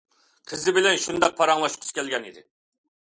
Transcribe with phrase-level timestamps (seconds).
[0.51, 2.43] قىزى بىلەن شۇنداق پاراڭلاشقۇسى كەلگەن ئىدى.